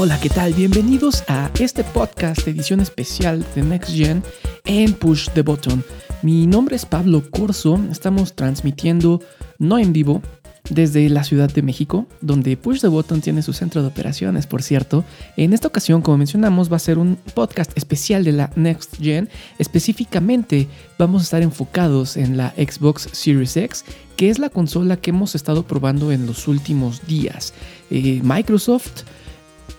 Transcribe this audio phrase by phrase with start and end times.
[0.00, 0.54] Hola, ¿qué tal?
[0.54, 4.22] Bienvenidos a este podcast edición especial de Next Gen
[4.64, 5.82] en Push the Button.
[6.22, 9.20] Mi nombre es Pablo Corso, estamos transmitiendo
[9.58, 10.22] no en vivo
[10.70, 14.62] desde la Ciudad de México, donde Push the Button tiene su centro de operaciones, por
[14.62, 15.04] cierto.
[15.36, 19.28] En esta ocasión, como mencionamos, va a ser un podcast especial de la Next Gen.
[19.58, 23.84] Específicamente vamos a estar enfocados en la Xbox Series X,
[24.16, 27.52] que es la consola que hemos estado probando en los últimos días.
[27.90, 29.02] Eh, Microsoft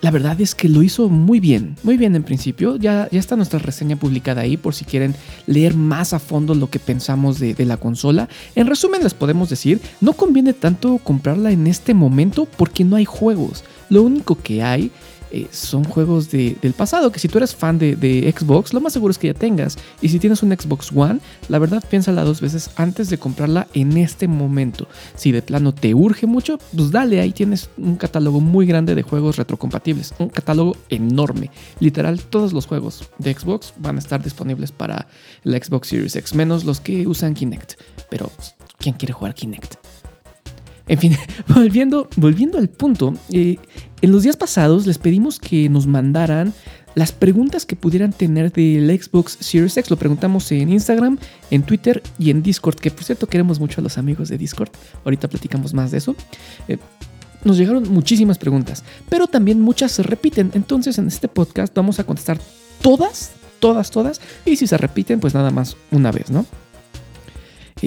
[0.00, 2.76] la verdad es que lo hizo muy bien, muy bien en principio.
[2.76, 5.14] Ya, ya está nuestra reseña publicada ahí por si quieren
[5.46, 8.28] leer más a fondo lo que pensamos de, de, la consola.
[8.54, 13.04] En resumen les podemos decir, no conviene tanto comprarla en este momento porque no hay
[13.04, 13.64] juegos.
[13.90, 14.90] Lo único que hay
[15.30, 18.80] eh, son juegos de, del pasado, que si tú eres fan de, de, Xbox, lo
[18.80, 19.78] más seguro es que ya tengas.
[20.02, 23.96] Y si tienes un Xbox One, la verdad piénsala dos veces antes de comprarla en
[23.96, 24.88] este momento.
[25.14, 29.02] Si de plano te urge mucho, pues dale, ahí tienes un catálogo muy grande de
[29.02, 30.14] juegos retrocompatibles.
[30.18, 31.50] Un catálogo enorme.
[31.78, 35.06] Literal, todos los juegos de Xbox van a estar disponibles para
[35.44, 37.74] la Xbox Series X, menos los que usan Kinect.
[38.10, 38.30] Pero,
[38.78, 39.76] ¿quién quiere jugar Kinect?
[40.90, 41.16] En fin,
[41.54, 43.58] volviendo, volviendo al punto, eh,
[44.02, 46.52] en los días pasados les pedimos que nos mandaran
[46.96, 49.88] las preguntas que pudieran tener del Xbox Series X.
[49.88, 51.16] Lo preguntamos en Instagram,
[51.52, 54.70] en Twitter y en Discord, que por cierto queremos mucho a los amigos de Discord.
[55.04, 56.16] Ahorita platicamos más de eso.
[56.66, 56.76] Eh,
[57.44, 60.50] nos llegaron muchísimas preguntas, pero también muchas se repiten.
[60.54, 62.40] Entonces en este podcast vamos a contestar
[62.82, 64.20] todas, todas, todas.
[64.44, 66.46] Y si se repiten, pues nada más una vez, ¿no?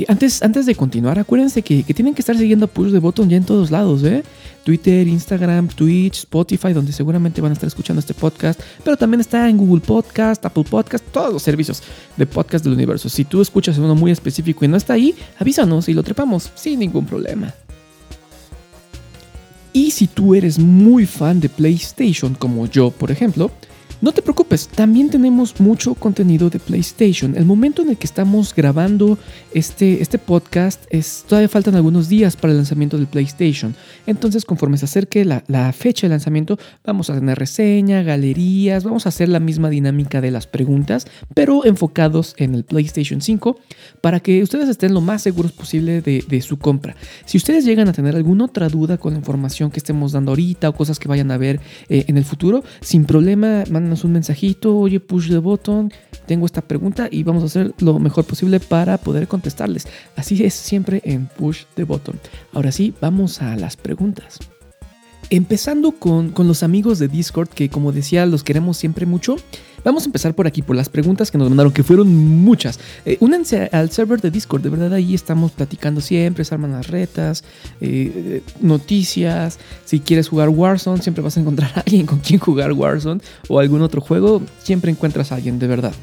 [0.07, 3.29] Antes, antes de continuar, acuérdense que, que, tienen que estar siguiendo a Push the Button
[3.29, 4.23] ya en todos lados, ¿eh?
[4.63, 9.47] Twitter, Instagram, Twitch, Spotify, donde seguramente van a estar escuchando este podcast, pero también está
[9.47, 11.83] en Google Podcast, Apple Podcast, todos los servicios
[12.17, 13.07] de podcast del universo.
[13.07, 16.79] Si tú escuchas uno muy específico y no está ahí, avísanos y lo trepamos sin
[16.79, 17.53] ningún problema.
[19.73, 23.51] Y si tú eres muy fan de PlayStation, como yo, por ejemplo,
[24.03, 27.37] no te preocupes, también tenemos mucho contenido de PlayStation.
[27.37, 29.17] El momento en el que estamos grabando
[29.53, 33.73] este, este podcast es todavía faltan algunos días para el lanzamiento del PlayStation.
[34.05, 39.05] Entonces, conforme se acerque la, la fecha de lanzamiento, vamos a tener reseña, galerías, vamos
[39.05, 43.57] a hacer la misma dinámica de las preguntas, pero enfocados en el PlayStation 5
[44.01, 46.97] para que ustedes estén lo más seguros posible de, de su compra.
[47.23, 50.67] Si ustedes llegan a tener alguna otra duda con la información que estemos dando ahorita
[50.67, 53.63] o cosas que vayan a ver eh, en el futuro, sin problema,
[54.03, 55.91] un mensajito, oye, push the button,
[56.25, 59.87] tengo esta pregunta y vamos a hacer lo mejor posible para poder contestarles.
[60.15, 62.19] Así es siempre en push the button.
[62.53, 64.39] Ahora sí, vamos a las preguntas.
[65.29, 69.35] Empezando con, con los amigos de Discord, que como decía, los queremos siempre mucho.
[69.83, 72.79] Vamos a empezar por aquí, por las preguntas que nos mandaron, que fueron muchas.
[73.05, 76.87] Eh, únanse al server de Discord, de verdad ahí estamos platicando siempre, se arman las
[76.87, 77.43] retas,
[77.81, 79.59] eh, noticias.
[79.85, 83.59] Si quieres jugar Warzone, siempre vas a encontrar a alguien con quien jugar Warzone o
[83.59, 85.93] algún otro juego, siempre encuentras a alguien, de verdad.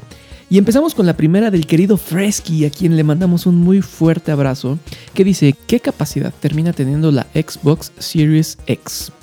[0.51, 4.33] Y empezamos con la primera del querido Fresky, a quien le mandamos un muy fuerte
[4.33, 4.77] abrazo,
[5.13, 9.13] que dice, ¿qué capacidad termina teniendo la Xbox Series X?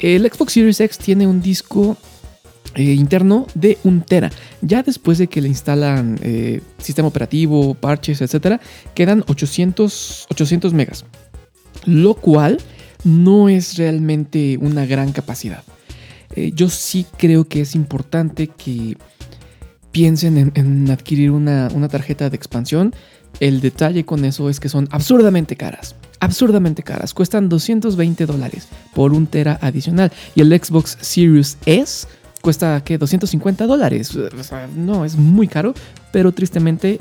[0.00, 1.96] El Xbox Series X tiene un disco
[2.74, 4.30] eh, interno de un tera.
[4.60, 8.60] Ya después de que le instalan eh, sistema operativo, parches, etcétera,
[8.94, 11.04] quedan 800, 800 megas.
[11.84, 12.58] Lo cual
[13.04, 15.62] no es realmente una gran capacidad.
[16.34, 18.96] Eh, yo sí creo que es importante que
[19.90, 22.94] piensen en, en adquirir una, una tarjeta de expansión.
[23.40, 27.12] El detalle con eso es que son absurdamente caras absurdamente caras.
[27.14, 30.12] Cuestan 220 dólares por un tera adicional.
[30.36, 32.06] Y el Xbox Series S
[32.42, 32.98] cuesta, ¿qué?
[32.98, 34.18] 250 dólares.
[34.76, 35.72] No, es muy caro.
[36.12, 37.00] Pero tristemente,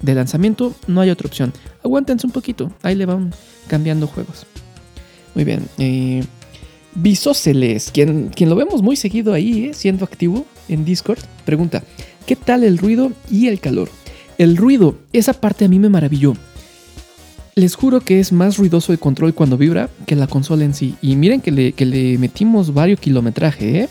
[0.00, 1.52] de lanzamiento no hay otra opción.
[1.82, 2.70] Aguántense un poquito.
[2.82, 3.34] Ahí le van
[3.66, 4.46] cambiando juegos.
[5.34, 5.66] Muy bien.
[5.78, 6.22] Eh,
[6.94, 11.84] Bisóceles, quien, quien lo vemos muy seguido ahí, eh, siendo activo en Discord, pregunta,
[12.26, 13.88] ¿qué tal el ruido y el calor?
[14.38, 16.34] El ruido, esa parte a mí me maravilló.
[17.54, 20.96] Les juro que es más ruidoso el control cuando vibra que la consola en sí.
[21.00, 23.88] Y miren que le, que le metimos varios kilometraje, ¿eh?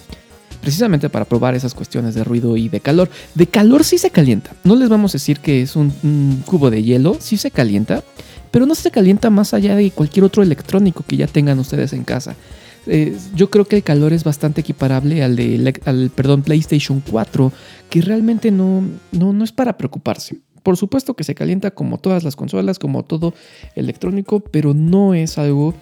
[0.61, 3.09] Precisamente para probar esas cuestiones de ruido y de calor.
[3.35, 4.51] De calor sí se calienta.
[4.63, 8.03] No les vamos a decir que es un, cubo de hielo, sí se calienta,
[8.51, 12.03] pero no se calienta más allá de cualquier otro electrónico que ya tengan ustedes en
[12.03, 12.35] casa.
[12.87, 17.51] Eh, yo creo que el calor es bastante equiparable al de al, perdón, PlayStation 4,
[17.89, 20.39] que realmente no, no, no es para preocuparse.
[20.63, 23.33] Por supuesto que se calienta como todas las consolas, como todo
[23.75, 25.73] electrónico, pero no es algo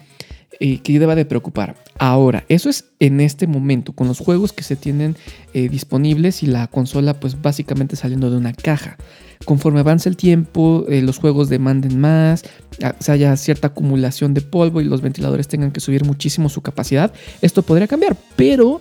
[0.60, 1.76] eh, que deba de preocupar.
[1.98, 5.16] Ahora, eso es en este momento, con los juegos que se tienen
[5.54, 8.96] eh, disponibles y la consola pues básicamente saliendo de una caja.
[9.44, 12.44] Conforme avance el tiempo, eh, los juegos demanden más,
[12.82, 16.60] ah, se haya cierta acumulación de polvo y los ventiladores tengan que subir muchísimo su
[16.60, 18.80] capacidad, esto podría cambiar, pero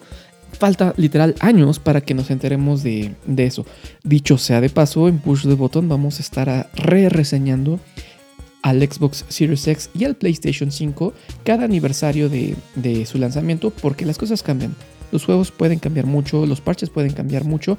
[0.53, 3.65] falta literal años para que nos enteremos de, eso.
[4.03, 7.79] Dicho sea de paso, en Push the Button vamos a estar re-reseñando
[8.67, 11.13] al Xbox Series X y al PlayStation 5
[11.45, 14.75] cada aniversario de, de, su lanzamiento porque las cosas cambian.
[15.13, 17.77] Los juegos pueden cambiar mucho, los parches pueden cambiar mucho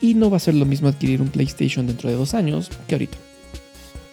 [0.00, 2.94] y no va a ser lo mismo adquirir un PlayStation dentro de dos años que
[2.94, 3.18] ahorita.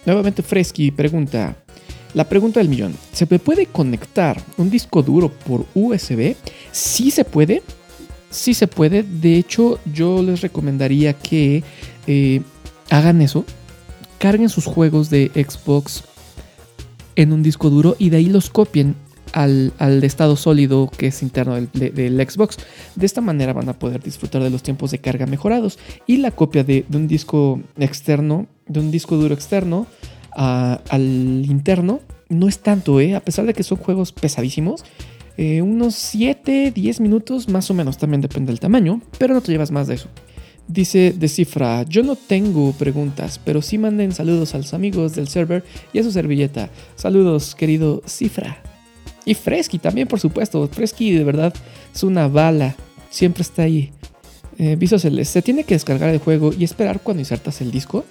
[0.05, 1.55] Nuevamente Fresky pregunta,
[2.13, 6.35] la pregunta del millón, ¿se puede conectar un disco duro por USB?
[6.73, 7.63] Sí se puede,
[8.29, 9.03] sí se puede.
[9.03, 11.63] De hecho, yo les recomendaría que
[12.07, 12.41] eh,
[12.89, 13.45] hagan eso.
[14.23, 16.05] Carguen sus juegos de Xbox
[17.17, 18.95] en un disco duro y de ahí los copien
[19.33, 22.55] al, estado sólido que es interno del, Xbox.
[22.95, 25.77] De esta manera van a poder disfrutar de los tiempos de carga mejorados.
[26.07, 29.87] Y la copia de, un disco externo, de un disco duro externo,
[30.31, 31.99] al interno
[32.29, 33.15] no es tanto, ¿eh?
[33.15, 34.85] A pesar de que son juegos pesadísimos.
[35.35, 39.51] Eh, unos 7, 10 minutos más o menos, también depende del tamaño, pero no te
[39.51, 40.07] llevas más de eso.
[40.67, 45.27] Dice de cifra, yo no tengo preguntas, pero sí manden saludos a los amigos del
[45.27, 46.69] server y a su servilleta.
[46.95, 48.61] Saludos, querido Cifra.
[49.25, 50.67] Y Fresky también, por supuesto.
[50.67, 51.53] Fresky de verdad
[51.93, 52.75] es una bala.
[53.09, 53.91] Siempre está ahí.
[54.57, 55.25] Eh, Celeste.
[55.25, 58.05] ¿Se tiene que descargar el juego y esperar cuando insertas el disco?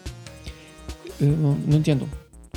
[1.21, 2.07] Eh, no, entiendo.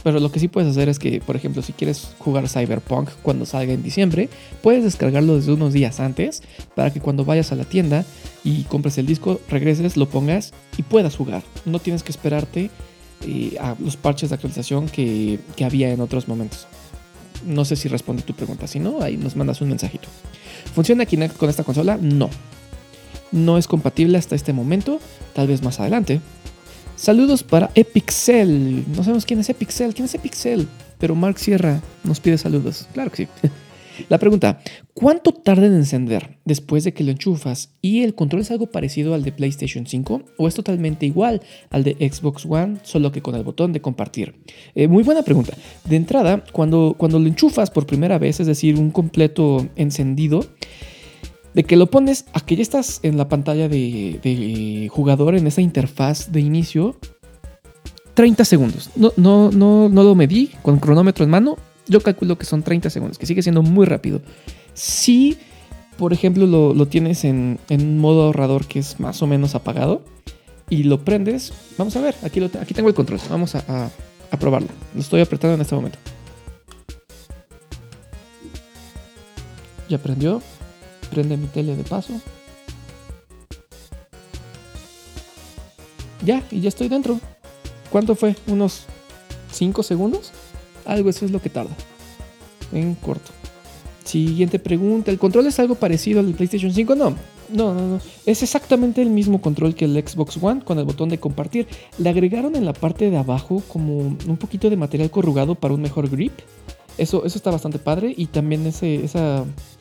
[0.05, 3.47] Pero lo que sí puedes hacer es que, por ejemplo, si quieres jugar Cyberpunk cuando
[3.47, 4.29] salga en diciembre,
[4.61, 6.43] puedes descargarlo desde unos días antes
[6.75, 8.05] para que cuando vayas a la tienda
[8.43, 11.41] y compres el disco, regreses, lo pongas y puedas jugar.
[11.65, 12.69] No tienes que esperarte
[13.25, 16.67] eh, a los parches de actualización que, que había en otros momentos.
[17.43, 18.67] No sé si responde tu pregunta.
[18.67, 20.07] Si no, ahí nos mandas un mensajito.
[20.75, 21.97] ¿Funciona Kinect con esta consola?
[21.99, 22.29] No.
[23.31, 24.99] No es compatible hasta este momento.
[25.33, 26.21] Tal vez más adelante.
[27.05, 28.83] Saludos para Epixel.
[28.87, 29.93] No sabemos quién es Epixel.
[29.93, 30.67] ¿Quién es Epixel?
[30.97, 32.87] Pero Mark Sierra nos pide saludos.
[32.93, 33.27] Claro que sí.
[34.09, 34.59] La pregunta,
[34.95, 37.75] ¿cuánto tarda en encender después de que lo enchufas?
[37.79, 41.83] ¿Y el control es algo parecido al de PlayStation 5 o es totalmente igual al
[41.83, 44.33] de Xbox One, solo que con el botón de compartir?
[44.73, 45.53] Eh, muy buena pregunta.
[45.87, 50.43] De entrada, cuando, cuando lo enchufas por primera vez, es decir, un completo encendido,
[51.55, 55.61] de que lo pones a que ya estás en la pantalla de, jugador, en esa
[55.61, 56.97] interfaz de inicio,
[58.13, 58.89] 30 segundos.
[58.97, 61.55] No, no, no, no lo medí con cronómetro en mano,
[61.87, 64.21] yo calculo que son 30 segundos, que sigue siendo muy rápido.
[64.73, 65.37] Si,
[65.97, 70.03] por ejemplo, lo, tienes en, en, modo ahorrador que es más o menos apagado
[70.69, 73.89] y lo prendes, vamos a ver, aquí, lo, aquí tengo el control, vamos a,
[74.29, 74.67] a probarlo.
[74.93, 75.99] Lo estoy apretando en este momento.
[79.87, 80.41] Ya prendió.
[81.15, 82.11] Prende mi tele de paso.
[86.25, 87.21] Ya, y ya estoy dentro.
[87.89, 88.35] ¿Cuánto fue?
[88.47, 88.83] ¿Unos
[89.53, 90.33] 5 segundos?
[90.83, 91.71] Algo eso es lo que tarda.
[92.73, 93.31] En corto.
[94.03, 95.09] Siguiente pregunta.
[95.09, 96.95] ¿El control es algo parecido al PlayStation 5?
[96.95, 97.15] No.
[97.47, 98.01] No, no, no.
[98.25, 101.65] Es exactamente el mismo control que el Xbox One con el botón de compartir.
[101.97, 105.81] Le agregaron en la parte de abajo como un poquito de material corrugado para un
[105.81, 106.33] mejor grip.
[106.97, 108.13] Eso, eso está bastante padre.
[108.15, 109.05] Y también ese,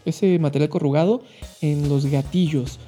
[0.05, 1.23] ese material corrugado
[1.61, 2.79] en los gatillos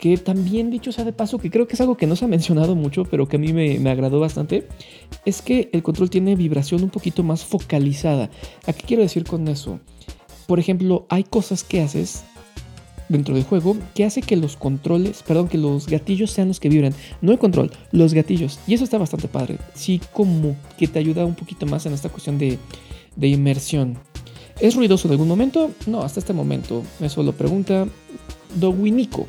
[0.00, 2.28] que también dicho sea de paso, que creo que es algo que no se ha
[2.28, 4.66] mencionado mucho, pero que a mí me, agradó bastante,
[5.26, 8.30] es que el control tiene vibración un poquito más focalizada.
[8.66, 9.78] ¿A qué quiero decir con eso?
[10.46, 12.24] Por ejemplo, hay cosas que haces
[13.10, 16.70] dentro del juego que hace que los controles, perdón, que los gatillos sean los que
[16.70, 16.94] vibran.
[17.20, 18.58] No el control, los gatillos.
[18.66, 19.58] Y eso está bastante padre.
[19.74, 22.58] Sí, como que te ayuda un poquito más en esta cuestión de,
[23.20, 23.98] de inmersión.
[24.58, 25.70] ¿Es ruidoso en algún momento?
[25.86, 26.82] No, hasta este momento.
[27.00, 27.86] Eso lo pregunta
[28.56, 29.26] Dowinico.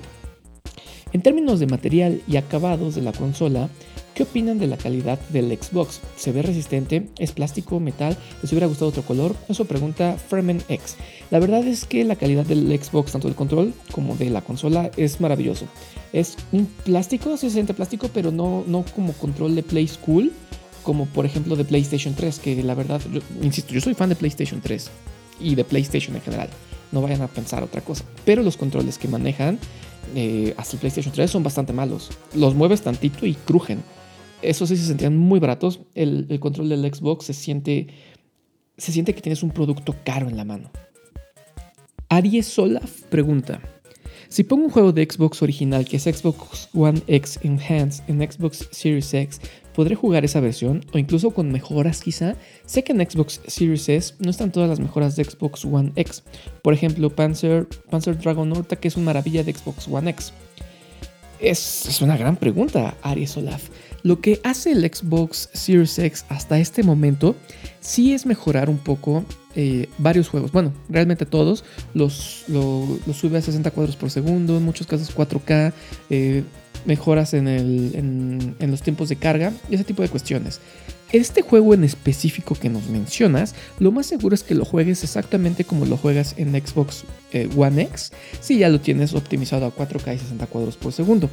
[1.13, 3.69] En términos de material y acabados de la consola,
[4.15, 5.99] ¿qué opinan de la calidad del Xbox?
[6.15, 7.09] ¿Se ve resistente?
[7.17, 7.81] ¿Es plástico?
[7.81, 8.17] ¿Metal?
[8.41, 9.35] ¿Les hubiera gustado otro color?
[9.49, 10.95] Eso pregunta Fremen X.
[11.29, 14.89] La verdad es que la calidad del Xbox, tanto del control como de la consola,
[14.95, 15.65] es maravilloso.
[16.13, 20.31] Es un plástico, se siente plástico, pero no, no como control de Play School,
[20.83, 23.01] como por ejemplo de PlayStation 3, que la verdad,
[23.41, 24.89] insisto, yo soy fan de PlayStation 3
[25.39, 26.49] y de PlayStation en general.
[26.91, 28.03] No vayan a pensar otra cosa.
[28.25, 29.59] Pero los controles que manejan
[30.15, 32.09] eh, hasta el PlayStation 3 son bastante malos.
[32.33, 33.81] Los mueves tantito y crujen.
[34.41, 35.81] Eso sí se sentían muy baratos.
[35.95, 37.87] El, control del Xbox se siente,
[38.77, 40.71] se siente que tienes un producto caro en la mano.
[42.09, 43.61] Aries Solaf pregunta.
[44.27, 48.67] Si pongo un juego de Xbox original que es Xbox One X Enhanced en Xbox
[48.71, 49.41] Series X,
[49.73, 52.35] podré jugar esa versión o incluso con mejoras quizá.
[52.65, 56.23] Sé que en Xbox Series S no están todas las mejoras de Xbox One X.
[56.61, 60.33] Por ejemplo, Panzer, Panzer Dragon Horta, que es una maravilla de Xbox One X.
[61.39, 63.69] Es, es una gran pregunta, Aries Olaf.
[64.03, 67.35] Lo que hace el Xbox Series X hasta este momento
[67.79, 69.23] sí es mejorar un poco
[69.55, 70.51] eh, varios juegos.
[70.51, 71.63] Bueno, realmente todos.
[71.93, 75.73] Los, sube a 60 cuadros por segundo, en muchos casos 4K,
[76.09, 76.43] eh,
[76.85, 80.59] mejoras en, los tiempos de carga y ese tipo de cuestiones.
[81.11, 85.65] Este juego en específico que nos mencionas, lo más seguro es que lo juegues exactamente
[85.65, 87.03] como lo juegas en Xbox
[87.33, 91.29] eh, One X, si ya lo tienes optimizado a 4K y 60 cuadros por segundo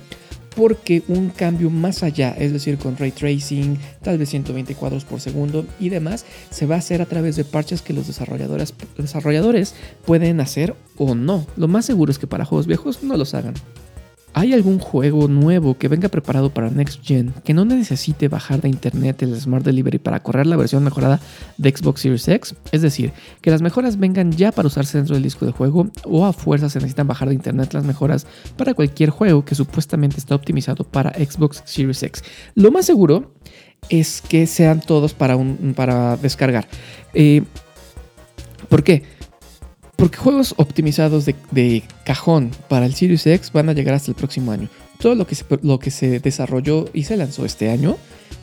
[0.58, 5.20] porque un cambio más allá, es decir, con ray tracing, tal vez 120 cuadros por
[5.20, 9.76] segundo y demás, se va a hacer a través de parches que los desarrolladores, desarrolladores
[10.04, 11.46] pueden hacer o no.
[11.56, 13.54] Lo más seguro es que para juegos viejos no los hagan.
[14.38, 18.68] ¿Hay algún juego nuevo que venga preparado para Next Gen que no necesite bajar de
[18.68, 21.18] internet el Smart Delivery para correr la versión mejorada
[21.56, 22.54] de Xbox Series X?
[22.70, 26.24] Es decir, que las mejoras vengan ya para usarse dentro del disco de juego o
[26.24, 30.36] a fuerza se necesitan bajar de internet las mejoras para cualquier juego que supuestamente está
[30.36, 32.22] optimizado para Xbox Series X.
[32.54, 33.34] Lo más seguro
[33.88, 36.68] es que sean todos para, un, para descargar.
[37.12, 37.42] Eh,
[38.68, 39.02] ¿Por qué?
[39.98, 44.52] Porque juegos optimizados de, cajón para el Series X van a llegar hasta el próximo
[44.52, 44.68] año.
[45.00, 47.96] Todo lo que, se, desarrolló y se lanzó este año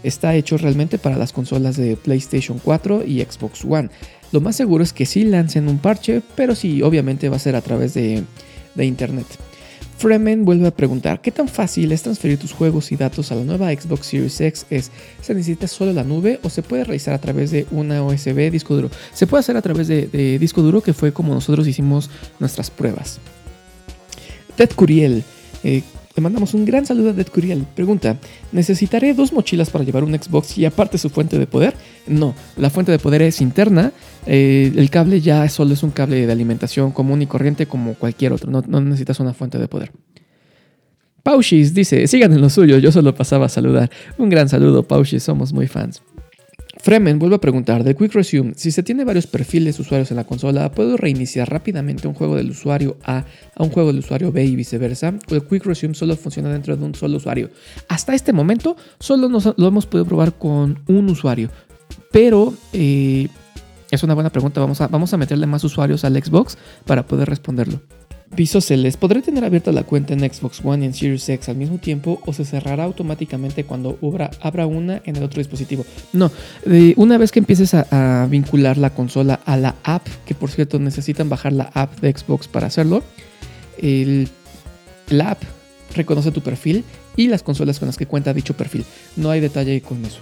[0.04, 3.90] está hecho realmente para las consolas de PlayStation 4 y Xbox One.
[4.34, 7.56] Lo más seguro es que sí lancen un parche, pero sí, obviamente va a ser
[7.56, 8.22] a través de,
[8.76, 9.26] de internet.
[9.98, 13.44] Fremen vuelve a preguntar, ¿qué tan fácil es transferir tus juegos y datos a la
[13.46, 14.66] nueva Xbox Series X?
[14.70, 18.52] ¿Es, ¿Se necesita solo la nube o se puede realizar a través de una USB
[18.52, 18.90] disco duro?
[19.14, 22.10] Se puede hacer a través de, disco duro, que fue como nosotros hicimos
[22.40, 23.20] nuestras pruebas.
[24.58, 25.24] Ted Curiel,
[25.64, 25.82] eh,
[26.16, 27.66] le mandamos un gran saludo a Dead Curiel.
[27.76, 28.18] Pregunta,
[28.54, 31.74] ¿necesitaré dos mochilas para llevar un Xbox y aparte su fuente de poder?
[32.08, 33.92] No, la fuente de poder es interna.
[34.26, 38.32] Eh, el cable ya solo es un cable de alimentación común y corriente como cualquier
[38.32, 38.50] otro.
[38.50, 39.92] No, no necesitas una fuente de poder.
[41.22, 43.90] Paushis dice, sigan en lo suyo, yo solo pasaba a saludar.
[44.18, 46.02] Un gran saludo, Paushis, somos muy fans.
[46.78, 50.18] Fremen vuelve a preguntar del Quick Resume, si se tiene varios perfiles de usuarios en
[50.18, 54.32] la consola, ¿puedo reiniciar rápidamente un juego del usuario A a un juego del usuario
[54.32, 55.14] B y viceversa?
[55.32, 57.50] ¿O el Quick Resume solo funciona dentro de un solo usuario?
[57.88, 61.50] Hasta este momento solo lo hemos podido probar con un usuario,
[62.12, 63.30] pero eh,
[63.90, 67.30] es una buena pregunta, vamos a, vamos a meterle más usuarios al Xbox para poder
[67.30, 67.82] responderlo.
[68.32, 71.78] Visoceles, ¿podré tener abierta la cuenta en Xbox One y en Series X al mismo
[71.78, 74.00] tiempo o se cerrará automáticamente cuando
[74.42, 75.86] abra, una en el otro dispositivo?
[76.12, 76.32] No,
[76.96, 81.30] una vez que empieces a, vincular la consola a la app, que por cierto necesitan
[81.30, 83.04] bajar la app de Xbox para hacerlo,
[83.78, 84.28] el,
[85.10, 85.44] la app
[85.96, 86.84] reconoce tu perfil
[87.16, 88.86] y las consolas con las que cuenta dicho perfil.
[89.16, 90.20] No hay detalle con eso.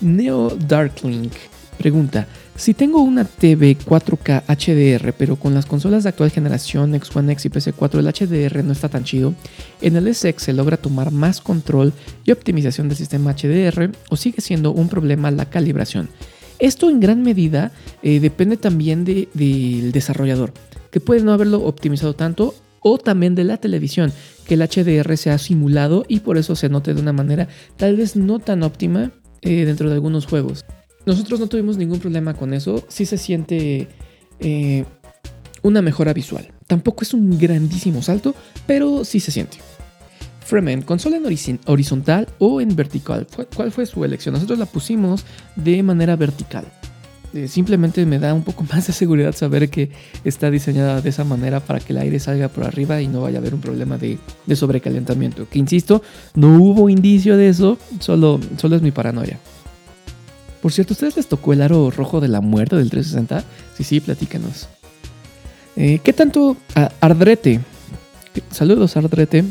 [0.00, 1.32] Neo Darklink
[1.74, 2.26] pregunta,
[2.56, 7.32] si tengo una TV 4K HDR, pero con las consolas de actual generación X One
[7.32, 9.34] X y PC4 el HDR no está tan chido,
[9.80, 11.92] en el SX se logra tomar más control
[12.24, 16.08] y optimización del sistema HDR o sigue siendo un problema la calibración.
[16.60, 20.52] Esto en gran medida eh, depende también del desarrollador,
[20.90, 24.12] que puede no haberlo optimizado tanto o también de la televisión,
[24.46, 27.96] que el HDR se ha simulado y por eso se note de una manera tal
[27.96, 29.10] vez no tan óptima
[29.42, 30.64] eh, dentro de algunos juegos.
[31.06, 32.84] Nosotros no tuvimos ningún problema con eso.
[32.88, 33.88] Sí se siente
[34.40, 34.84] eh,
[35.62, 36.52] una mejora visual.
[36.66, 38.34] Tampoco es un grandísimo salto,
[38.66, 39.58] pero sí se siente.
[40.44, 43.26] Fremen, consola en horizontal o en vertical.
[43.54, 44.34] ¿Cuál fue su elección?
[44.34, 45.24] Nosotros la pusimos
[45.56, 46.66] de manera vertical.
[47.34, 49.90] Eh, simplemente me da un poco más de seguridad saber que
[50.22, 53.38] está diseñada de esa manera para que el aire salga por arriba y no vaya
[53.38, 54.18] a haber un problema de,
[54.54, 55.48] sobrecalentamiento.
[55.48, 56.02] Que insisto,
[56.34, 59.38] no hubo indicio de eso, solo, solo es mi paranoia.
[60.64, 63.44] Por cierto, ¿ustedes les tocó el aro rojo de la muerte del 360?
[63.76, 64.66] Sí, sí, platícanos.
[65.76, 66.56] Eh, ¿Qué tanto
[67.02, 67.60] Ardrete?
[68.50, 69.44] Saludos Ardrete.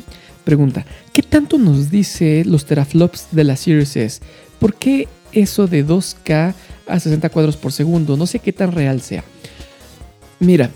[0.43, 4.21] Pregunta, ¿qué tanto nos dice los teraflops de la Series S?
[4.57, 6.55] ¿Por qué eso de 2K
[6.87, 8.17] a 60 cuadros por segundo?
[8.17, 9.23] No sé qué tan real sea.
[10.39, 10.71] Mira,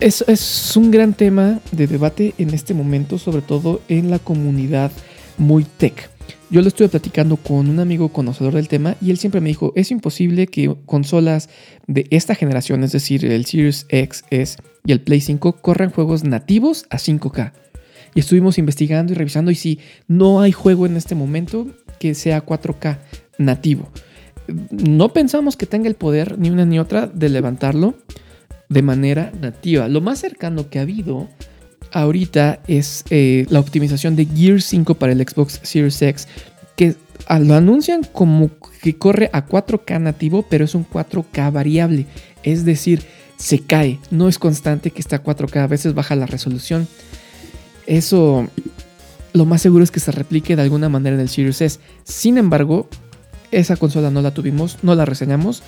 [0.00, 4.92] es, es un gran tema de debate en este momento, sobre todo en la comunidad
[5.38, 6.10] muy tech.
[6.50, 9.72] Yo lo estuve platicando con un amigo conocedor del tema y él siempre me dijo,
[9.76, 11.50] es imposible que consolas
[11.86, 14.24] de esta generación, es decir, el Series X,
[14.86, 17.52] y el Play 5, corran juegos nativos a 5K.
[18.14, 21.66] Y estuvimos investigando y revisando y sí, no hay juego en este momento
[22.00, 22.98] que sea 4K
[23.36, 23.90] nativo.
[24.70, 27.94] No pensamos que tenga el poder ni una ni otra de levantarlo
[28.70, 29.86] de manera nativa.
[29.88, 31.28] Lo más cercano que ha habido
[31.92, 36.28] ahorita es eh, la optimización de Gear 5 para el Xbox Series X,
[36.76, 38.50] que ah, lo anuncian como
[38.82, 42.06] que corre a 4K nativo, pero es un 4K variable.
[42.42, 43.02] Es decir,
[43.36, 46.88] se cae, no es constante que está a 4K, a veces baja la resolución.
[47.86, 48.48] Eso
[49.32, 51.80] lo más seguro es que se replique de alguna manera en el Series S.
[52.04, 52.88] Sin embargo,
[53.50, 55.62] esa consola no la tuvimos, no la reseñamos.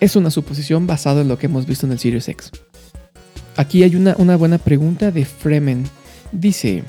[0.00, 2.50] Es una suposición basada en lo que hemos visto en el Series X.
[3.60, 5.84] Aquí hay una, una buena pregunta de Fremen.
[6.32, 6.82] Dice,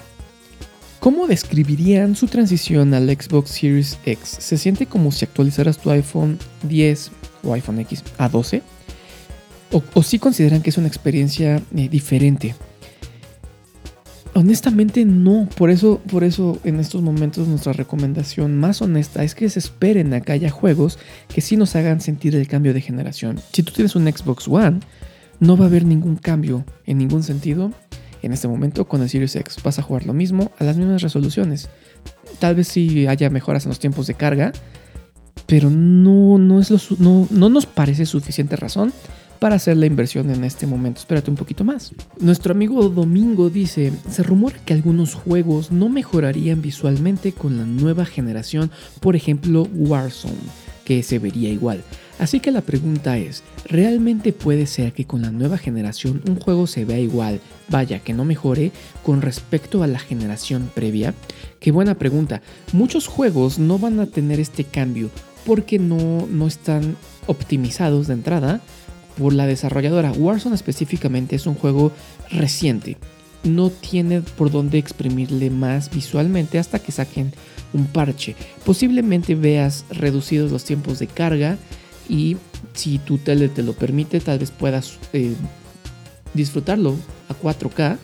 [1.01, 4.37] ¿cómo describirían su transición al Xbox Series X?
[4.39, 7.11] ¿Se siente como si actualizaras tu iPhone 10
[7.43, 8.61] o iPhone X a 12?
[9.93, 12.55] ¿O, si consideran que es una experiencia eh, diferente?
[14.33, 19.49] Honestamente no, por eso, por eso en estos momentos nuestra recomendación más honesta es que
[19.49, 23.41] se esperen a que haya juegos que sí nos hagan sentir el cambio de generación.
[23.51, 24.79] Si tú tienes un Xbox One,
[25.41, 27.73] no va a haber ningún cambio en ningún sentido
[28.21, 29.57] en este momento con el Series X.
[29.63, 31.67] Vas a jugar lo mismo a las mismas resoluciones.
[32.39, 34.53] Tal vez sí haya mejoras en los tiempos de carga,
[35.47, 38.93] pero no, no, es lo, no, no nos parece suficiente razón
[39.39, 40.99] para hacer la inversión en este momento.
[40.99, 41.91] Espérate un poquito más.
[42.19, 48.05] Nuestro amigo Domingo dice, se rumora que algunos juegos no mejorarían visualmente con la nueva
[48.05, 48.69] generación,
[48.99, 50.35] por ejemplo Warzone,
[50.85, 51.83] que se vería igual.
[52.21, 56.67] Así que la pregunta es, ¿realmente puede ser que con la nueva generación un juego
[56.67, 61.15] se vea igual, vaya, que no mejore con respecto a la generación previa?
[61.59, 62.43] Qué buena pregunta.
[62.73, 65.09] Muchos juegos no van a tener este cambio
[65.47, 68.61] porque no, no están optimizados de entrada
[69.17, 70.11] por la desarrolladora.
[70.11, 71.91] Warzone específicamente es un juego
[72.29, 72.97] reciente.
[73.43, 77.33] No tiene por dónde exprimirle más visualmente hasta que saquen
[77.73, 78.35] un parche.
[78.63, 81.57] Posiblemente veas reducidos los tiempos de carga
[82.09, 82.37] y
[82.73, 85.33] si tu tele te lo permite, tal vez puedas eh,
[86.33, 86.95] disfrutarlo
[87.29, 87.97] a 4K,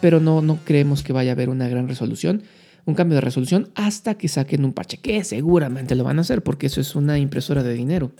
[0.00, 2.42] pero no, no creemos que vaya a haber una gran resolución,
[2.84, 6.42] un cambio de resolución hasta que saquen un parche, que seguramente lo van a hacer
[6.42, 8.12] porque eso es una impresora de dinero.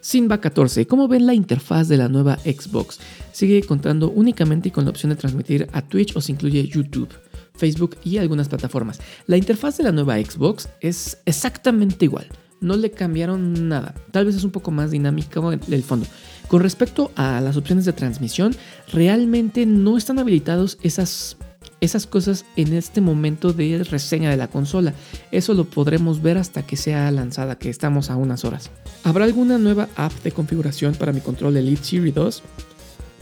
[0.00, 3.00] Simba 14, ¿cómo ven la interfaz de la nueva Xbox?
[3.32, 7.10] Sigue contando únicamente con la opción de transmitir a Twitch o se incluye YouTube,
[7.54, 8.98] Facebook y algunas plataformas.
[9.26, 12.26] La interfaz de la nueva Xbox es exactamente igual.
[12.60, 13.94] No le cambiaron nada.
[14.10, 16.06] Tal vez es un poco más dinámica el fondo.
[16.48, 18.54] Con respecto a las opciones de transmisión,
[18.92, 21.36] realmente no están habilitados esas
[21.80, 24.94] esas cosas en este momento de reseña de la consola.
[25.30, 28.70] Eso lo podremos ver hasta que sea lanzada, que estamos a unas horas.
[29.02, 32.42] ¿Habrá alguna nueva app de configuración para mi control Elite Series 2?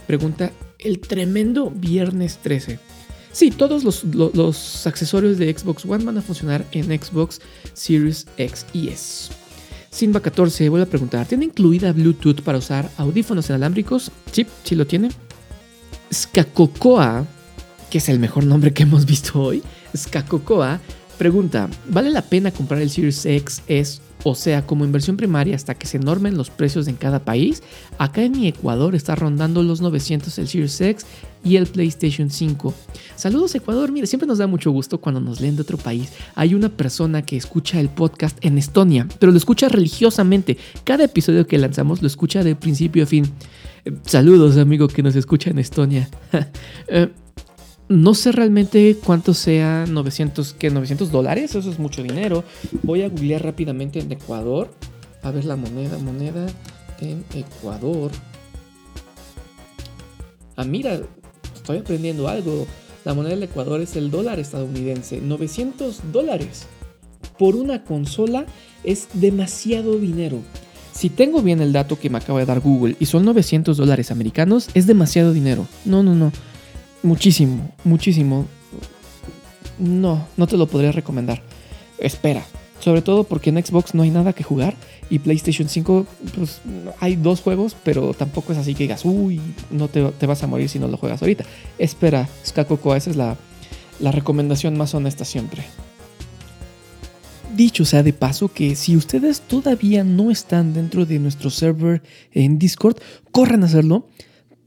[0.07, 2.79] Pregunta el tremendo viernes 13.
[3.31, 7.39] Sí, todos los, accesorios de Xbox One van a funcionar en Xbox
[7.73, 9.29] Series X y S.
[9.91, 14.11] Simba 14 vuelve a preguntar, ¿tiene incluida Bluetooth para usar audífonos inalámbricos?
[14.31, 15.09] Sí, sí lo tiene.
[16.13, 17.25] Skakokoa
[17.89, 19.63] que es el mejor nombre que hemos visto hoy,
[19.95, 20.79] Skakokoa,
[21.17, 25.75] pregunta, ¿vale la pena comprar el Series X S, o sea, como inversión primaria hasta
[25.75, 27.63] que se normen los precios en cada país?
[27.97, 31.05] Acá en mi Ecuador está rondando los 900 el Series X
[31.43, 32.73] y el PlayStation 5.
[33.15, 36.11] Saludos Ecuador, mire, siempre nos da mucho gusto cuando nos leen de otro país.
[36.35, 40.57] Hay una persona que escucha el podcast en Estonia, pero lo escucha religiosamente.
[40.83, 43.25] Cada episodio que lanzamos lo escucha de principio a fin.
[43.85, 46.09] Eh, saludos amigo que nos escucha en Estonia.
[47.89, 50.69] No sé realmente cuánto sea 900, ¿qué?
[50.69, 52.43] 900 dólares, eso es mucho dinero.
[52.83, 54.69] Voy a googlear rápidamente en Ecuador.
[55.23, 56.45] A ver la moneda, moneda
[57.01, 58.11] en Ecuador.
[60.55, 61.01] Ah, mira,
[61.55, 62.67] estoy aprendiendo algo.
[63.05, 65.19] La moneda del Ecuador es el dólar estadounidense.
[65.19, 66.67] 900 dólares
[67.39, 68.45] por una consola
[68.83, 70.41] es demasiado dinero.
[70.91, 74.11] Si tengo bien el dato que me acaba de dar Google y son 900 dólares
[74.11, 75.65] americanos, es demasiado dinero.
[75.85, 76.31] No, no, no.
[77.03, 78.45] Muchísimo, muchísimo.
[79.77, 81.41] No, no te lo podría recomendar.
[81.97, 82.45] Espera.
[82.79, 84.73] Sobre todo porque en Xbox no hay nada que jugar
[85.09, 86.61] y PlayStation 5 pues
[87.01, 90.69] hay dos juegos, pero tampoco es así que digas, uy, no te, vas a morir
[90.69, 91.43] si no lo juegas ahorita.
[91.77, 93.35] Espera, Skakokoa, esa es la,
[93.99, 95.65] la recomendación más honesta siempre.
[97.53, 102.59] Dicho sea de paso que si ustedes todavía no están dentro de nuestro server en
[102.59, 102.95] Discord,
[103.31, 104.05] corran a hacerlo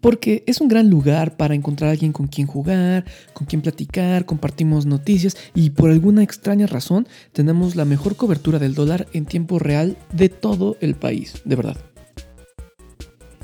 [0.03, 4.27] porque es un gran lugar para encontrar a alguien con quien jugar, con quien platicar,
[4.27, 9.59] compartimos noticias y por alguna extraña razón tenemos la mejor cobertura del dólar en tiempo
[9.59, 11.77] real de todo el país, de verdad.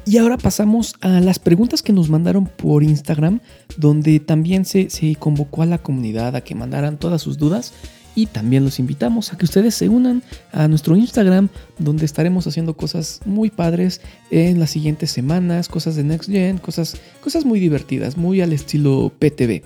[0.04, 3.40] Y ahora pasamos a las preguntas que nos mandaron por Instagram,
[3.76, 7.72] donde también se, se convocó a la comunidad a que mandaran todas sus dudas
[8.18, 12.76] y también los invitamos a que ustedes se unan a nuestro Instagram, donde estaremos haciendo
[12.76, 14.00] cosas muy padres
[14.32, 19.12] en las siguientes semanas, cosas de Next Gen, cosas, cosas muy divertidas, muy al estilo
[19.20, 19.62] PTV.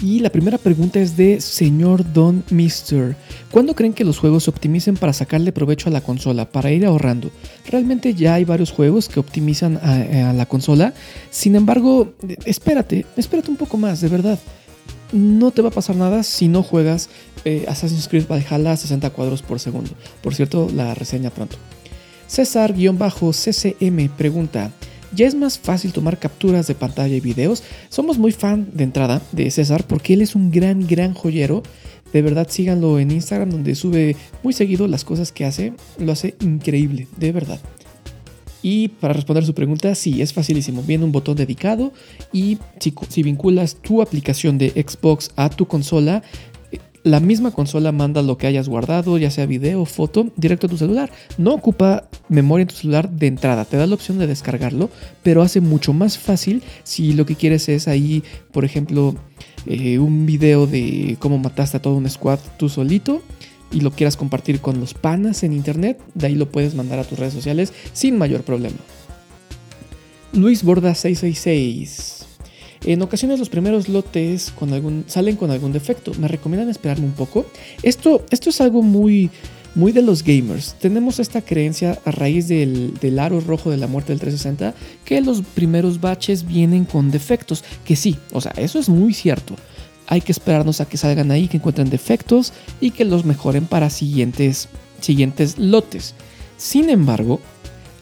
[0.00, 3.14] Y la primera pregunta es de señor Don Mister.
[3.50, 6.86] ¿Cuándo creen que los juegos se optimicen para sacarle provecho a la consola, para ir
[6.86, 7.30] ahorrando?
[7.68, 10.94] Realmente ya hay varios juegos que optimizan a, la consola.
[11.30, 12.14] Sin embargo,
[12.46, 14.38] espérate, espérate un poco más, de verdad.
[15.12, 17.10] No te va a pasar nada si no juegas
[17.44, 19.90] eh, Assassin's Creed Valhalla a 60 cuadros por segundo.
[20.22, 21.56] Por cierto, la reseña pronto.
[22.26, 24.72] César-CCM pregunta.
[25.14, 27.62] Ya es más fácil tomar capturas de pantalla y videos.
[27.90, 31.62] Somos muy fan de entrada de César porque él es un gran, gran joyero.
[32.14, 35.74] De verdad, síganlo en Instagram donde sube muy seguido las cosas que hace.
[35.98, 37.60] Lo hace increíble, de verdad.
[38.62, 40.82] Y para responder su pregunta, sí, es facilísimo.
[40.82, 41.92] Viene un botón dedicado
[42.32, 46.22] y si, si, vinculas tu aplicación de Xbox a tu consola,
[47.04, 50.76] la misma consola manda lo que hayas guardado, ya sea video, foto, directo a tu
[50.76, 51.10] celular.
[51.36, 54.90] No ocupa memoria en tu celular de entrada, te da la opción de descargarlo,
[55.22, 58.22] pero hace mucho más fácil si lo que quieres es ahí,
[58.52, 59.16] por ejemplo,
[59.66, 63.22] eh, un video de cómo mataste a todo un squad tú solito
[63.72, 67.04] y lo quieras compartir con los panas en internet, de ahí lo puedes mandar a
[67.04, 68.76] tus redes sociales sin mayor problema.
[70.32, 72.22] Luis Borda 666
[72.84, 76.12] en ocasiones los primeros lotes con algún, salen con algún defecto.
[76.18, 77.46] Me recomiendan esperarme un poco.
[77.82, 79.30] Esto, esto es algo muy,
[79.74, 80.74] muy de los gamers.
[80.80, 85.20] Tenemos esta creencia a raíz del, del, aro rojo de la muerte del 360 que
[85.20, 87.62] los primeros batches vienen con defectos.
[87.84, 89.54] Que sí, o sea, eso es muy cierto.
[90.06, 93.90] Hay que esperarnos a que salgan ahí, que encuentren defectos y que los mejoren para
[93.90, 94.68] siguientes,
[95.00, 96.14] siguientes lotes.
[96.56, 97.40] Sin embargo,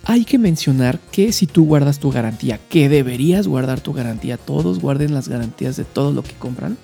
[0.04, 4.80] hay que mencionar que si tú guardas tu garantía, que deberías guardar tu garantía, todos
[4.80, 6.78] guarden las garantías de todo lo que compran,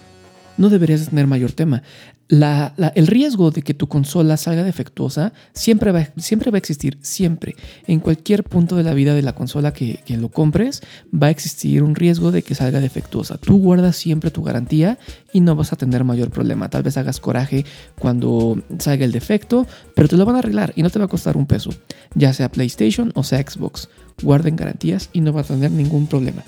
[0.56, 1.82] no deberías tener mayor tema
[2.28, 7.54] el riesgo de que tu consola salga defectuosa siempre va, a existir, siempre.
[7.86, 10.82] En cualquier punto de la vida de la consola que, lo compres,
[11.14, 13.38] va a existir un riesgo de que salga defectuosa.
[13.38, 14.98] Tú guardas siempre tu garantía
[15.32, 16.68] y no vas a tener mayor problema.
[16.68, 17.64] Tal vez hagas coraje
[17.98, 21.08] cuando salga el defecto, pero te lo van a arreglar y no te va a
[21.08, 21.70] costar un peso,
[22.14, 23.88] ya sea PlayStation o sea Xbox.
[24.22, 26.42] Guarden garantías y no va a tener ningún problema.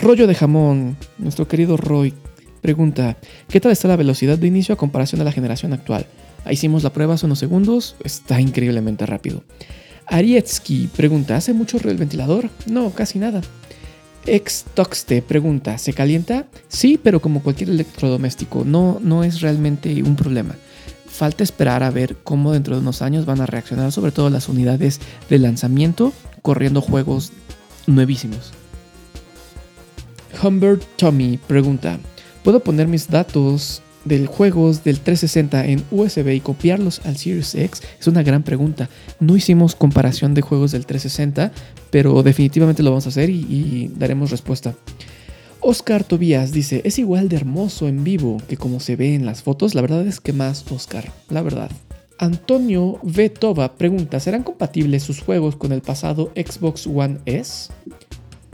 [0.00, 2.12] Rollo de jamón, nuestro querido Roy
[2.62, 3.16] Pregunta,
[3.48, 6.06] ¿qué tal está la velocidad de inicio a comparación de la generación actual?
[6.50, 9.42] hicimos la prueba hace unos segundos, está increíblemente rápido.
[10.06, 12.50] Arietsky pregunta, ¿hace mucho ruido el ventilador?
[12.66, 13.40] No, casi nada.
[14.26, 16.46] Extoxte pregunta, ¿se calienta?
[16.68, 20.54] Sí, pero como cualquier electrodoméstico, no, no es realmente un problema.
[21.06, 24.48] Falta esperar a ver cómo dentro de unos años van a reaccionar, sobre todo las
[24.48, 27.32] unidades de lanzamiento, corriendo juegos
[27.86, 28.52] nuevísimos.
[30.42, 31.98] Humbert Tommy pregunta,
[32.42, 37.82] ¿Puedo poner mis datos del juegos del 360 en USB y copiarlos al Series X?
[38.00, 38.88] Es una gran pregunta.
[39.20, 41.52] No hicimos comparación de juegos del 360,
[41.90, 44.74] pero definitivamente lo vamos a hacer y, daremos respuesta.
[45.60, 49.44] Oscar Tobías dice, es igual de hermoso en vivo que como se ve en las
[49.44, 49.76] fotos.
[49.76, 51.70] La verdad es que más Oscar, la verdad.
[52.18, 53.30] Antonio V.
[53.30, 57.70] Toba pregunta, ¿serán compatibles sus juegos con el pasado Xbox One S?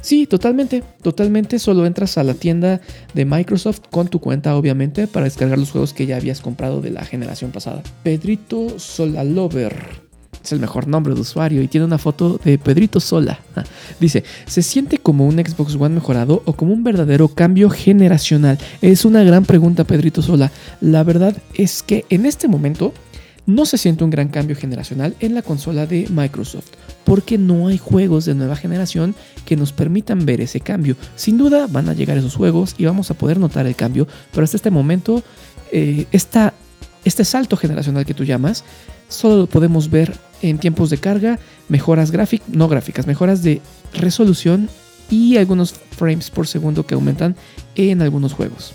[0.00, 1.58] Sí, totalmente, totalmente.
[1.58, 2.80] Solo entras a la tienda
[3.14, 6.90] de Microsoft con tu cuenta, obviamente, para descargar los juegos que ya habías comprado de
[6.90, 7.82] la generación pasada.
[8.02, 10.08] Pedrito Solalover.
[10.42, 13.40] Es el mejor nombre de usuario y tiene una foto de Pedrito Sola.
[13.98, 18.56] Dice, ¿se siente como un Xbox One mejorado o como un verdadero cambio generacional?
[18.80, 20.52] Es una gran pregunta, Pedrito Sola.
[20.80, 22.94] La verdad es que en este momento
[23.48, 26.66] no se siente un gran cambio generacional en la consola de Microsoft,
[27.04, 29.14] porque no hay juegos de nueva generación
[29.46, 30.96] que nos permitan ver ese cambio.
[31.16, 34.44] Sin duda van a llegar esos juegos y vamos a poder notar el cambio, pero
[34.44, 35.22] hasta este momento,
[35.72, 38.64] eh, este salto generacional que tú llamas,
[39.08, 41.38] solo lo podemos ver en tiempos de carga,
[41.70, 43.62] mejoras gráficas, no gráficas, mejoras de
[43.94, 44.68] resolución
[45.08, 47.34] y algunos frames por segundo que aumentan
[47.76, 48.74] en algunos juegos.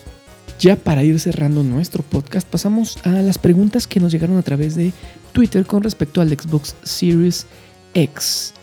[0.63, 4.75] Ya para ir cerrando nuestro podcast, pasamos a las preguntas que nos llegaron a través
[4.75, 4.93] de
[5.33, 7.47] Twitter con respecto al Xbox Series
[7.93, 8.53] X.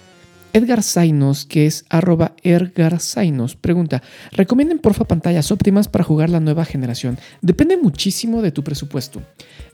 [0.55, 6.41] Edgar Zainos, que es arroba Edgar Zainos, pregunta, ¿recomienden porfa pantallas óptimas para jugar la
[6.41, 7.19] nueva generación?
[7.43, 9.21] Depende muchísimo de tu presupuesto.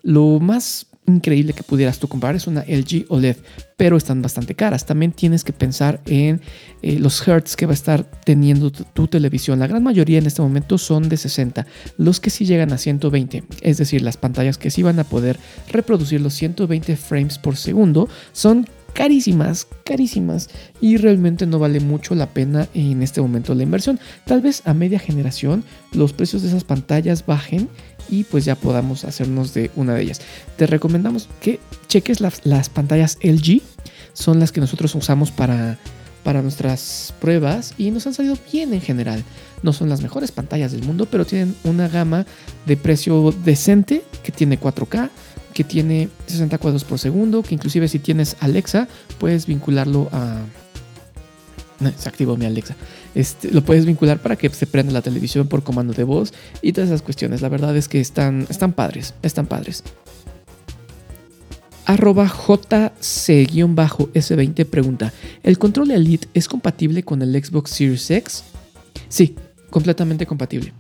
[0.03, 3.37] Lo más increíble que pudieras tú comprar es una LG OLED,
[3.77, 4.87] pero están bastante caras.
[4.87, 6.41] También tienes que pensar en
[6.83, 9.59] eh, los hertz que va a estar teniendo tu, televisión.
[9.59, 11.67] La gran mayoría en este momento son de 60,
[11.97, 15.39] los que sí llegan a 120, es decir, las pantallas que sí van a poder
[15.69, 18.67] reproducir los 120 frames por segundo son
[18.97, 20.49] carísimas, carísimas
[20.81, 24.01] y realmente no vale mucho la pena en este momento la inversión.
[24.25, 27.69] Tal vez a media generación los precios de esas pantallas bajen
[28.09, 30.21] y pues ya podamos hacernos de una de ellas.
[30.57, 33.63] Te recomendamos que cheques las, pantallas LG,
[34.13, 35.79] son las que nosotros usamos para,
[36.23, 39.23] para nuestras pruebas y nos han salido bien en general.
[39.63, 42.27] No son las mejores pantallas del mundo, pero tienen una gama
[42.67, 45.11] de precio decente que tiene 4K,
[45.55, 48.89] que tiene 60 cuadros por segundo, que inclusive si tienes Alexa
[49.19, 50.41] puedes vincularlo a...
[51.81, 52.75] No, se activó mi Alexa.
[53.17, 56.75] Este, lo puedes vincular para que se prenda la televisión por comando de voz y
[56.75, 57.41] todas esas cuestiones.
[57.41, 59.83] La verdad es que están, están padres, están padres.
[61.87, 68.45] Arroba JC-S20 pregunta, ¿el control Elite es compatible con el Xbox Series X?
[69.09, 69.35] Sí,
[69.71, 70.75] completamente compatible.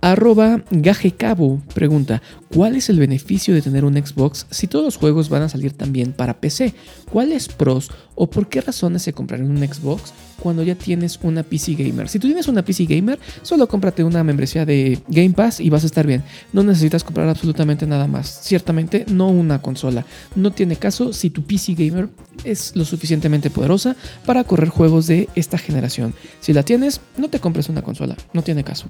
[0.00, 5.28] Arroba Gajecabo pregunta, ¿cuál es el beneficio de tener un Xbox si todos los juegos
[5.28, 6.74] van a salir también para PC?
[7.10, 11.74] ¿Cuáles pros o por qué razones se compraron un Xbox cuando ya tienes una PC
[11.74, 12.08] gamer?
[12.08, 15.82] Si tú tienes una PC gamer, solo cómprate una membresía de Game Pass y vas
[15.82, 16.22] a estar bien.
[16.52, 18.40] No necesitas comprar absolutamente nada más.
[18.42, 20.04] Ciertamente no una consola.
[20.34, 22.08] No tiene caso si tu PC gamer
[22.44, 26.14] es lo suficientemente poderosa para correr juegos de esta generación.
[26.40, 28.16] Si la tienes, no te compres una consola.
[28.32, 28.88] No tiene caso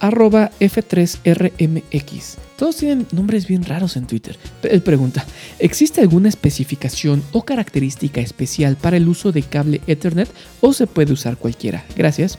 [0.00, 2.36] arroba F3RMX.
[2.56, 4.36] Todos tienen nombres bien raros en Twitter.
[4.62, 5.24] Él pregunta,
[5.58, 10.28] ¿existe alguna especificación o característica especial para el uso de cable Ethernet
[10.60, 11.84] o se puede usar cualquiera?
[11.96, 12.38] Gracias.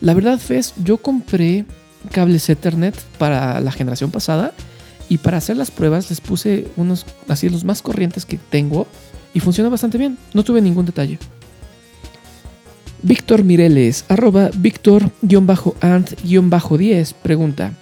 [0.00, 1.64] La verdad, Fes, yo compré
[2.12, 4.52] cables Ethernet para la generación pasada
[5.08, 8.86] y para hacer las pruebas les puse unos así los más corrientes que tengo
[9.34, 10.18] y funciona bastante bien.
[10.34, 11.18] No tuve ningún detalle.
[13.02, 17.74] Víctor Mireles, arroba Víctor-ant-10, pregunta,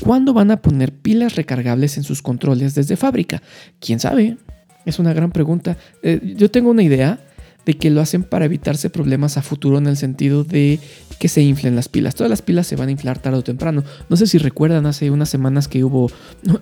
[0.00, 3.42] ¿cuándo van a poner pilas recargables en sus controles desde fábrica?
[3.80, 4.38] ¿Quién sabe?
[4.86, 5.76] Es una gran pregunta.
[6.02, 7.20] Eh, yo tengo una idea
[7.66, 10.80] de que lo hacen para evitarse problemas a futuro en el sentido de
[11.18, 12.14] que se inflen las pilas.
[12.14, 13.84] Todas las pilas se van a inflar tarde o temprano.
[14.08, 16.10] No sé si recuerdan hace unas semanas que hubo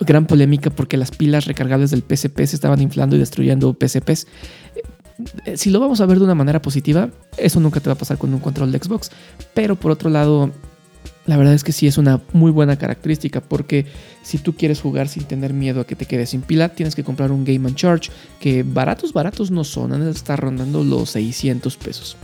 [0.05, 4.27] gran polémica porque las pilas recargables del PSP se estaban inflando y destruyendo PSPs.
[5.45, 7.97] Eh, si lo vamos a ver de una manera positiva, eso nunca te va a
[7.97, 9.11] pasar con un control de Xbox.
[9.53, 10.51] Pero por otro lado,
[11.25, 13.85] la verdad es que sí es una muy buena característica porque
[14.23, 17.03] si tú quieres jugar sin tener miedo a que te quedes sin pila, tienes que
[17.03, 22.17] comprar un Game Charge que baratos, baratos no son, han estar rondando los 600 pesos.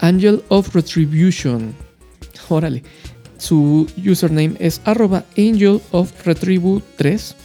[0.00, 1.74] Angel of Retribution.
[2.48, 2.82] Órale.
[3.38, 7.36] Su username es arroba angel of retribu 3.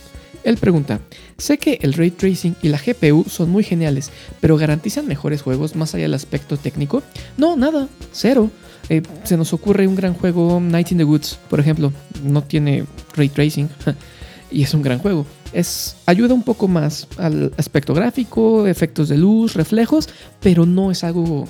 [0.43, 0.99] Él pregunta,
[1.43, 5.75] Sé que el ray tracing y la GPU son muy geniales, pero ¿garantizan mejores juegos
[5.75, 7.03] más allá del aspecto técnico?
[7.35, 8.49] No, nada, cero.
[8.87, 11.91] Eh, se nos ocurre un gran juego, Night in the Woods, por ejemplo,
[12.23, 12.85] no tiene
[13.17, 13.67] ray tracing
[14.51, 15.25] y es un gran juego.
[15.51, 20.07] Es, ayuda un poco más al aspecto gráfico, efectos de luz, reflejos,
[20.39, 21.45] pero no es algo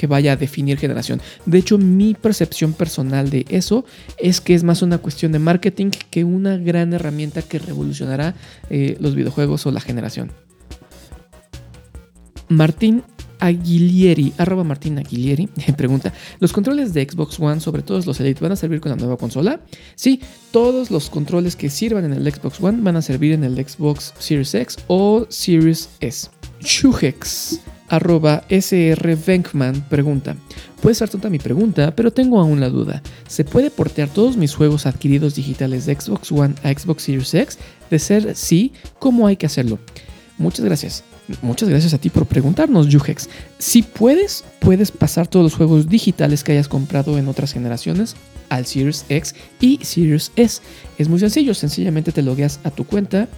[0.00, 1.20] que vaya a definir generación.
[1.44, 3.84] De hecho, mi percepción personal de eso
[4.16, 8.34] es que es más una cuestión de marketing que una gran herramienta que revolucionará
[8.70, 10.32] eh, los videojuegos o la generación.
[12.48, 13.02] Martín
[13.40, 18.52] Aguilieri, arroba Martín Aguilieri, pregunta, ¿los controles de Xbox One, sobre todo los Elite, van
[18.52, 19.60] a servir con la nueva consola?
[19.96, 23.54] Sí, todos los controles que sirvan en el Xbox One van a servir en el
[23.56, 26.30] Xbox Series X o Series S.
[26.60, 27.60] Chujex
[27.90, 30.36] arroba SR Venkman pregunta,
[30.80, 33.02] puede ser tonta mi pregunta, pero tengo aún la duda.
[33.28, 37.58] ¿Se puede portear todos mis juegos adquiridos digitales de Xbox One a Xbox Series X?
[37.90, 39.78] De ser sí, ¿cómo hay que hacerlo?
[40.38, 41.04] Muchas gracias.
[41.42, 43.28] Muchas gracias a ti por preguntarnos, Juhex.
[43.58, 48.16] Si puedes, puedes pasar todos los juegos digitales que hayas comprado en otras generaciones
[48.48, 50.60] al Series X y Series S.
[50.98, 53.28] Es muy sencillo, sencillamente te logueas a tu cuenta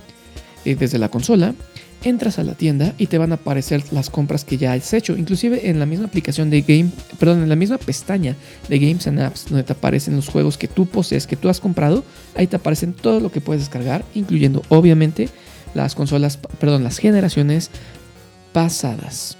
[0.65, 1.55] eh, desde la consola
[2.03, 5.17] entras a la tienda y te van a aparecer las compras que ya has hecho.
[5.17, 8.37] Inclusive en la misma aplicación de Game, perdón, en la misma pestaña
[8.69, 11.61] de Games and Apps, donde te aparecen los juegos que tú posees, que tú has
[11.61, 15.29] comprado, ahí te aparecen todo lo que puedes descargar, incluyendo obviamente
[15.75, 17.71] las consolas, perdón, las generaciones
[18.53, 19.39] pasadas.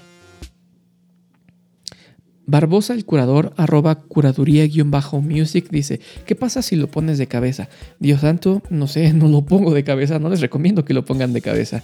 [2.45, 7.69] Barbosa el curador, arroba curaduría-music, dice, ¿qué pasa si lo pones de cabeza?
[7.99, 11.31] Dios santo, no sé, no lo pongo de cabeza, no les recomiendo que lo pongan
[11.31, 11.83] de cabeza.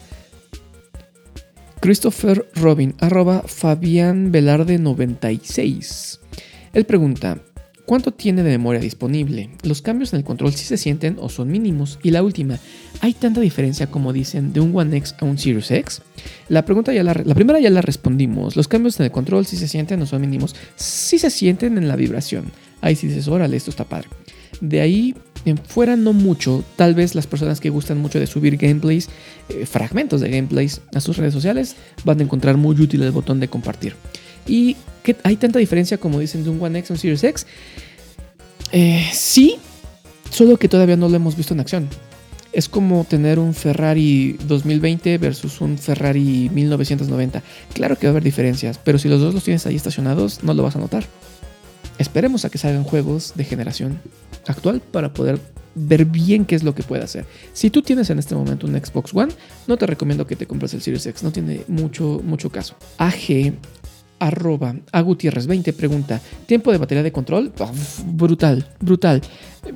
[1.81, 6.19] Christopher Robin, arroba Fabián Velarde 96.
[6.73, 7.41] Él pregunta,
[7.85, 9.49] ¿cuánto tiene de memoria disponible?
[9.63, 11.97] Los cambios en el control sí se sienten o son mínimos.
[12.03, 12.59] Y la última,
[12.99, 16.01] ¿hay tanta diferencia como dicen de un One X a un Series X?
[16.49, 18.57] La, pregunta ya la, la primera ya la respondimos.
[18.57, 20.57] Los cambios en el control sí se sienten o son mínimos.
[20.75, 22.51] Sí se sienten en la vibración.
[22.81, 24.09] Ahí sí dices, órale, esto está padre.
[24.59, 25.15] De ahí
[25.67, 29.09] fuera no mucho, tal vez las personas que gustan mucho de subir gameplays,
[29.49, 33.39] eh, fragmentos de gameplays a sus redes sociales, van a encontrar muy útil el botón
[33.39, 33.95] de compartir.
[34.47, 37.45] ¿Y que hay tanta diferencia como dicen de un One X a un Series X?
[38.71, 39.57] Eh, sí,
[40.29, 41.89] solo que todavía no lo hemos visto en acción.
[42.51, 47.43] Es como tener un Ferrari 2020 versus un Ferrari 1990.
[47.73, 50.53] Claro que va a haber diferencias, pero si los dos los tienes ahí estacionados, no
[50.53, 51.05] lo vas a notar.
[51.99, 53.99] Esperemos a que salgan juegos de generación
[54.47, 55.39] actual para poder
[55.75, 57.25] ver bien qué es lo que puede hacer.
[57.53, 59.31] Si tú tienes en este momento un Xbox One,
[59.67, 62.75] no te recomiendo que te compres el Series X, no tiene mucho, mucho caso.
[62.97, 63.53] AG
[64.19, 67.51] arroba Gutiérrez 20 pregunta, ¿tiempo de batería de control?
[68.05, 69.21] brutal, brutal.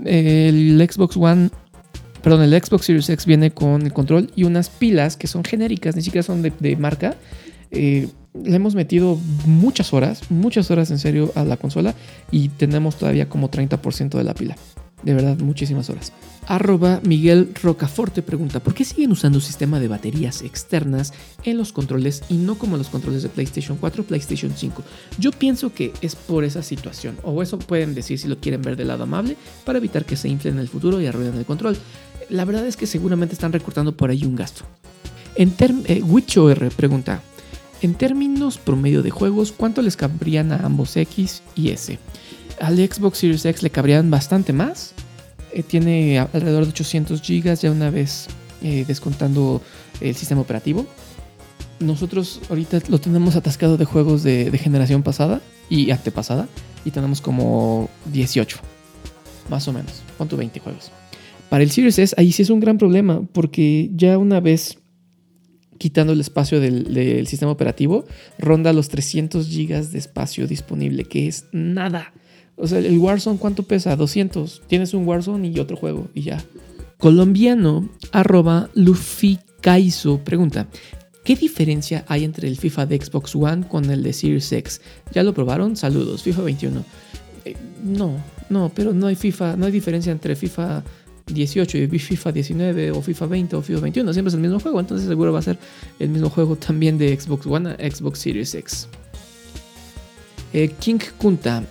[0.06, 1.50] El Xbox One,
[2.22, 5.96] perdón, el Xbox Series X viene con el control y unas pilas que son genéricas,
[5.96, 7.16] ni siquiera son de, marca.
[7.72, 11.96] Eh, le hemos metido muchas horas, muchas horas en serio a la consola
[12.32, 14.56] y tenemos todavía como 30% de la pila.
[15.04, 16.14] De verdad, muchísimas horas.
[16.48, 22.24] Arroba Miguel Rocaforte pregunta, ¿por qué siguen usando sistema de baterías externas en los controles
[22.30, 24.82] y no como los controles de PlayStation 4 o PlayStation 5?
[25.20, 28.78] Yo pienso que es por esa situación, o eso pueden decir si lo quieren ver
[28.78, 31.78] del lado amable, para evitar que se inflen en el futuro y arruinen el control.
[32.30, 34.64] La verdad es que seguramente están recortando por ahí un gasto.
[35.36, 37.22] En eh, WitchOR pregunta,
[37.84, 42.00] en términos promedio de juegos, ¿cuánto les cabrían a ambos X y S?
[42.62, 44.94] Al Xbox Series X le cabrían bastante más.
[45.52, 48.28] Eh, tiene alrededor de 800 GB ya una vez
[48.62, 49.62] eh, descontando
[50.00, 50.86] el sistema operativo.
[51.80, 56.48] Nosotros ahorita lo tenemos atascado de juegos de, generación pasada y antepasada.
[56.86, 58.60] Y tenemos como 18,
[59.50, 60.04] más o menos.
[60.18, 60.38] ¿Cuánto?
[60.38, 60.92] 20 juegos.
[61.50, 64.78] Para el Series S, ahí sí es un gran problema, porque ya una vez
[65.78, 68.06] quitando el espacio del, sistema operativo,
[68.38, 72.14] ronda los 300 GB de espacio disponible, que es nada.
[72.56, 73.96] O sea, el Warzone, ¿cuánto pesa?
[73.96, 74.64] 200.
[74.68, 76.44] Tienes un Warzone y otro juego y ya.
[76.98, 80.68] Colombiano, arroba Luffy Kaizo, pregunta.
[81.24, 84.82] ¿Qué diferencia hay entre el FIFA de Xbox One con el de Series X?
[85.14, 85.78] ¿Ya lo probaron?
[85.78, 86.86] Saludos, FIFA 21.
[87.46, 88.18] Eh, no,
[88.50, 90.84] no, pero no hay FIFA, no hay diferencia entre FIFA
[91.28, 94.14] 18 y FIFA 19 o FIFA 20 o FIFA 21.
[94.14, 95.58] Siempre es el mismo juego, entonces seguro va a ser
[96.00, 98.88] el mismo juego también de Xbox One Xbox Series X.
[100.56, 101.64] Eh, King Kunta,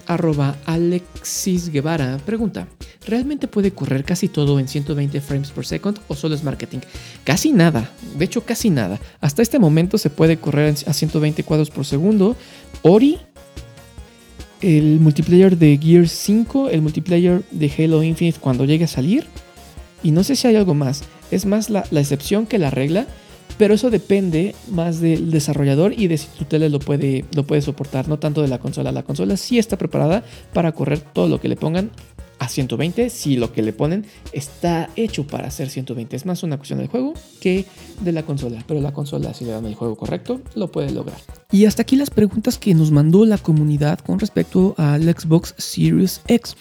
[0.66, 2.66] Alexis Guevara, pregunta,
[3.06, 6.80] ¿realmente puede correr casi todo en 120 frames per second o solo es marketing?
[7.22, 8.98] Casi nada, de hecho casi nada.
[9.20, 12.34] Hasta este momento se puede correr a 120 cuadros por segundo.
[12.82, 13.20] Ori,
[14.62, 19.28] el multiplayer de Gears 5, el multiplayer de Halo Infinite cuando llegue a salir.
[20.02, 21.04] Y no sé si hay algo más.
[21.30, 23.06] Es más la, excepción que la regla
[23.58, 27.60] pero eso depende más del desarrollador y de si tu tele lo puede, lo puede
[27.60, 28.90] soportar, no tanto de la consola.
[28.92, 31.90] La consola sí está preparada para correr todo lo que le pongan
[32.42, 36.16] a 120 si lo que le ponen está hecho para hacer 120.
[36.16, 37.66] Es más una cuestión del juego que
[38.00, 38.64] de la consola.
[38.66, 41.18] Pero la consola, si le dan el juego correcto, lo puede lograr.
[41.52, 46.22] Y hasta aquí las preguntas que nos mandó la comunidad con respecto al Xbox Series
[46.26, 46.56] X.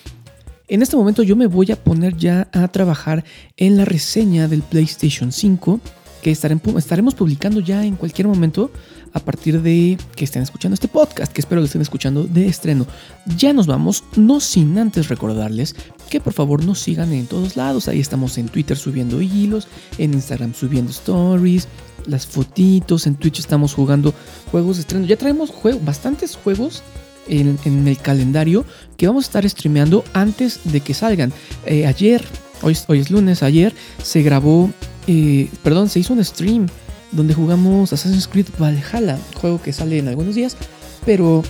[0.72, 3.26] En este momento yo me voy a poner ya a trabajar
[3.58, 5.82] en la reseña del PlayStation 5
[6.22, 8.72] que estaremos publicando ya en cualquier momento
[9.12, 12.88] a partir de que estén escuchando este podcast, que espero que estén escuchando de estreno.
[13.36, 15.76] Ya nos vamos, no sin antes recordarles
[16.10, 17.90] que por favor nos sigan en todos lados.
[17.90, 21.68] Ahí estamos en Twitter subiendo hilos, en Instagram subiendo stories,
[22.06, 24.14] las fotitos, en Twitch estamos jugando
[24.52, 25.06] juegos de estreno.
[25.06, 26.82] Ya traemos bastantes juegos
[27.28, 28.66] en, el calendario
[28.98, 31.32] que vamos a estar streameando antes de que salgan.
[31.66, 32.24] Eh, ayer,
[32.62, 34.70] hoy, hoy es lunes, ayer se grabó
[35.08, 36.68] eh, perdón, se hizo un stream
[37.12, 40.56] donde jugamos Assassin's Creed Valhalla, juego que sale en algunos días,
[41.06, 41.44] pero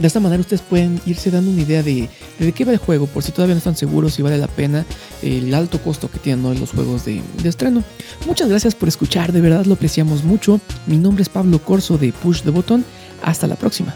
[0.00, 3.06] de esta manera ustedes pueden irse dando una idea de, de, qué va el juego,
[3.06, 4.86] por si todavía no están seguros si vale la pena
[5.22, 7.82] el alto costo que tienen los juegos de, de, estreno.
[8.26, 10.60] Muchas gracias por escuchar, de verdad lo apreciamos mucho.
[10.86, 12.84] Mi nombre es Pablo Corso de Push the Button.
[13.22, 13.92] Hasta la próxima.